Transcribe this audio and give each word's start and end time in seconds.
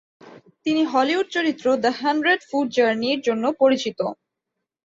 তিনি 0.65 0.81
হলিউড 0.91 1.27
চলচ্চিত্র 1.33 1.65
"the 1.83 1.91
hundred 2.01 2.39
foot 2.49 2.67
জার্নি"র 2.77 3.19
জন্য 3.27 3.43
পরিচিত। 3.61 3.99